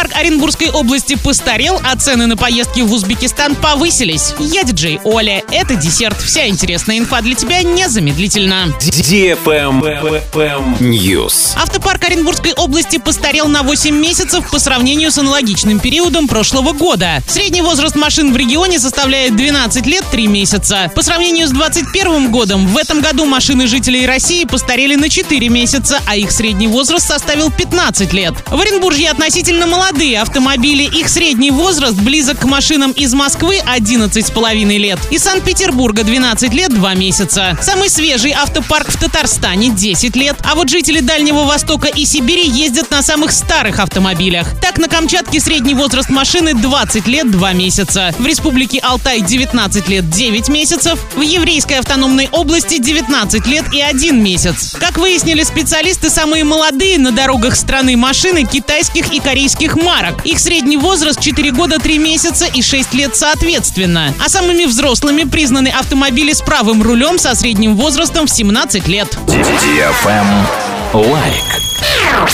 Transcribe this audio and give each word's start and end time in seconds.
Автопарк 0.00 0.18
Оренбургской 0.18 0.70
области 0.70 1.14
постарел, 1.14 1.78
а 1.84 1.94
цены 1.94 2.26
на 2.26 2.34
поездки 2.34 2.80
в 2.80 2.90
Узбекистан 2.90 3.54
повысились. 3.54 4.32
Я 4.38 4.62
диджей 4.64 4.98
Оля. 5.04 5.42
Это 5.50 5.74
десерт. 5.74 6.18
Вся 6.22 6.48
интересная 6.48 6.96
инфа 6.96 7.20
для 7.20 7.34
тебя 7.34 7.62
незамедлительно. 7.62 8.74
News. 10.80 11.54
Автопарк 11.54 12.02
Оренбургской 12.02 12.54
области 12.54 12.96
постарел 12.96 13.48
на 13.48 13.62
8 13.62 13.94
месяцев 13.94 14.50
по 14.50 14.58
сравнению 14.58 15.10
с 15.10 15.18
аналогичным 15.18 15.78
периодом 15.80 16.28
прошлого 16.28 16.72
года. 16.72 17.22
Средний 17.28 17.60
возраст 17.60 17.94
машин 17.94 18.32
в 18.32 18.36
регионе 18.38 18.78
составляет 18.78 19.36
12 19.36 19.84
лет 19.84 20.06
3 20.10 20.26
месяца. 20.28 20.90
По 20.94 21.02
сравнению 21.02 21.46
с 21.46 21.50
2021 21.50 22.30
годом, 22.30 22.66
в 22.68 22.78
этом 22.78 23.02
году 23.02 23.26
машины 23.26 23.66
жителей 23.66 24.06
России 24.06 24.44
постарели 24.44 24.94
на 24.94 25.10
4 25.10 25.46
месяца, 25.50 26.00
а 26.06 26.16
их 26.16 26.30
средний 26.32 26.68
возраст 26.68 27.06
составил 27.06 27.50
15 27.50 28.14
лет. 28.14 28.32
В 28.46 28.58
Оренбурге 28.58 29.10
относительно 29.10 29.66
молодые 29.66 29.89
автомобили, 29.90 30.84
их 30.84 31.08
средний 31.08 31.50
возраст 31.50 31.96
близок 31.96 32.38
к 32.38 32.44
машинам 32.44 32.92
из 32.92 33.12
Москвы 33.12 33.60
11,5 33.66 34.78
лет. 34.78 35.00
Из 35.10 35.22
Санкт-Петербурга 35.24 36.04
12 36.04 36.54
лет 36.54 36.72
2 36.72 36.94
месяца. 36.94 37.58
Самый 37.60 37.90
свежий 37.90 38.30
автопарк 38.30 38.88
в 38.88 38.96
Татарстане 38.98 39.70
10 39.70 40.14
лет, 40.14 40.36
а 40.44 40.54
вот 40.54 40.68
жители 40.68 41.00
Дальнего 41.00 41.42
Востока 41.42 41.88
и 41.88 42.04
Сибири 42.04 42.48
ездят 42.48 42.90
на 42.92 43.02
самых 43.02 43.32
старых 43.32 43.80
автомобилях. 43.80 44.46
Так, 44.60 44.78
на 44.78 44.88
Камчатке 44.88 45.40
средний 45.40 45.74
возраст 45.74 46.08
машины 46.08 46.54
20 46.54 47.08
лет 47.08 47.30
2 47.30 47.52
месяца. 47.52 48.14
В 48.16 48.24
Республике 48.24 48.78
Алтай 48.78 49.20
19 49.20 49.88
лет 49.88 50.08
9 50.08 50.48
месяцев. 50.48 51.00
В 51.16 51.20
Еврейской 51.20 51.74
автономной 51.80 52.28
области 52.30 52.78
19 52.78 53.46
лет 53.48 53.64
и 53.74 53.80
1 53.80 54.22
месяц. 54.22 54.76
Как 54.78 54.98
выяснили 54.98 55.42
специалисты, 55.42 56.10
самые 56.10 56.44
молодые 56.44 56.98
на 56.98 57.10
дорогах 57.10 57.56
страны 57.56 57.96
машины 57.96 58.44
китайских 58.44 59.12
и 59.12 59.18
корейских 59.18 59.79
марок. 59.80 60.24
Их 60.24 60.38
средний 60.38 60.76
возраст 60.76 61.20
4 61.20 61.50
года 61.52 61.78
3 61.78 61.98
месяца 61.98 62.46
и 62.46 62.62
6 62.62 62.94
лет 62.94 63.16
соответственно. 63.16 64.14
А 64.24 64.28
самыми 64.28 64.64
взрослыми 64.64 65.24
признаны 65.24 65.68
автомобили 65.68 66.32
с 66.32 66.40
правым 66.40 66.82
рулем 66.82 67.18
со 67.18 67.34
средним 67.34 67.76
возрастом 67.76 68.26
в 68.26 68.30
17 68.30 68.86
лет. 68.88 69.18
Лайк. 70.92 72.29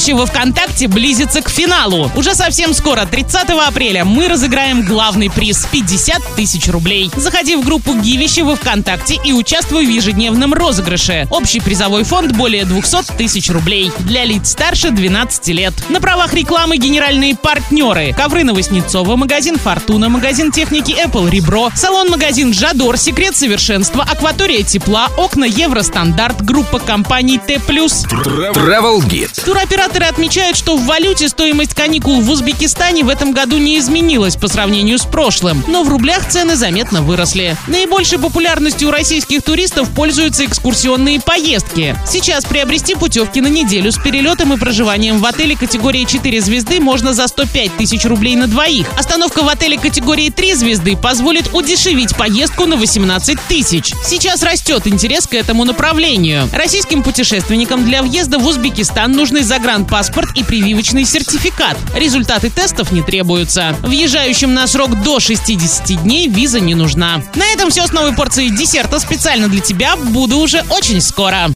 Гивище 0.00 0.14
во 0.14 0.24
ВКонтакте 0.24 0.88
близится 0.88 1.42
к 1.42 1.50
финалу. 1.50 2.10
Уже 2.16 2.34
совсем 2.34 2.72
скоро, 2.72 3.04
30 3.04 3.50
апреля, 3.50 4.06
мы 4.06 4.28
разыграем 4.28 4.82
главный 4.82 5.28
приз– 5.28 5.66
50 5.72 6.36
тысяч 6.36 6.68
рублей. 6.68 7.10
Заходи 7.16 7.54
в 7.54 7.66
группу 7.66 7.92
Гивище 7.92 8.42
во 8.42 8.56
ВКонтакте 8.56 9.20
и 9.22 9.34
участвуй 9.34 9.84
в 9.84 9.90
ежедневном 9.90 10.54
розыгрыше. 10.54 11.28
Общий 11.30 11.60
призовой 11.60 12.04
фонд 12.04 12.32
более 12.32 12.64
200 12.64 13.12
тысяч 13.18 13.50
рублей. 13.50 13.92
Для 13.98 14.24
лиц 14.24 14.52
старше 14.52 14.90
12 14.90 15.48
лет. 15.48 15.74
На 15.90 16.00
правах 16.00 16.32
рекламы 16.32 16.78
генеральные 16.78 17.36
партнеры. 17.36 18.14
Ковры 18.16 18.44
Новоснецова, 18.44 19.16
магазин 19.16 19.58
Фортуна, 19.58 20.08
магазин 20.08 20.50
техники 20.50 20.92
Apple 20.92 21.28
Ребро, 21.28 21.70
салон-магазин 21.74 22.54
Жадор, 22.54 22.96
Секрет 22.96 23.36
совершенства, 23.36 24.02
Акватория 24.10 24.62
тепла, 24.62 25.08
окна 25.18 25.44
Евростандарт, 25.44 26.40
группа 26.42 26.78
компаний 26.78 27.38
Т+. 27.38 27.56
Travel 27.56 29.00
Guide. 29.06 29.44
Туроператоры 29.90 30.06
отмечают, 30.06 30.56
что 30.56 30.76
в 30.76 30.86
валюте 30.86 31.28
стоимость 31.28 31.74
каникул 31.74 32.20
в 32.20 32.30
Узбекистане 32.30 33.02
в 33.02 33.08
этом 33.08 33.32
году 33.32 33.58
не 33.58 33.78
изменилась 33.78 34.36
по 34.36 34.46
сравнению 34.46 34.98
с 34.98 35.04
прошлым, 35.04 35.64
но 35.66 35.82
в 35.82 35.88
рублях 35.88 36.28
цены 36.28 36.54
заметно 36.54 37.02
выросли. 37.02 37.56
Наибольшей 37.66 38.18
популярностью 38.18 38.88
у 38.88 38.90
российских 38.92 39.42
туристов 39.42 39.88
пользуются 39.90 40.44
экскурсионные 40.44 41.20
поездки. 41.20 41.96
Сейчас 42.06 42.44
приобрести 42.44 42.94
путевки 42.94 43.40
на 43.40 43.48
неделю 43.48 43.90
с 43.90 43.98
перелетом 43.98 44.52
и 44.52 44.58
проживанием 44.58 45.18
в 45.18 45.26
отеле 45.26 45.56
категории 45.56 46.04
4 46.04 46.40
звезды 46.40 46.80
можно 46.80 47.12
за 47.12 47.26
105 47.26 47.76
тысяч 47.76 48.04
рублей 48.04 48.36
на 48.36 48.46
двоих. 48.46 48.86
Остановка 48.96 49.42
в 49.42 49.48
отеле 49.48 49.76
категории 49.76 50.30
3 50.30 50.54
звезды 50.54 50.96
позволит 50.96 51.52
удешевить 51.52 52.14
поездку 52.16 52.66
на 52.66 52.76
18 52.76 53.38
тысяч. 53.48 53.92
Сейчас 54.04 54.42
растет 54.42 54.86
интерес 54.86 55.26
к 55.26 55.34
этому 55.34 55.64
направлению. 55.64 56.48
Российским 56.52 57.02
путешественникам 57.02 57.84
для 57.84 58.02
въезда 58.02 58.38
в 58.38 58.46
Узбекистан 58.46 59.12
нужны 59.12 59.42
загранпаспорт 59.80 60.36
и 60.36 60.44
прививочный 60.44 61.04
сертификат. 61.04 61.76
Результаты 61.94 62.50
тестов 62.50 62.92
не 62.92 63.02
требуются. 63.02 63.74
Въезжающим 63.82 64.52
на 64.52 64.66
срок 64.66 65.02
до 65.02 65.20
60 65.20 66.02
дней 66.02 66.28
виза 66.28 66.60
не 66.60 66.74
нужна. 66.74 67.22
На 67.34 67.44
этом 67.52 67.70
все 67.70 67.86
с 67.86 67.92
новой 67.92 68.14
порцией 68.14 68.50
десерта 68.50 68.98
специально 68.98 69.48
для 69.48 69.60
тебя. 69.60 69.96
Буду 69.96 70.38
уже 70.38 70.64
очень 70.70 71.00
скоро. 71.00 71.48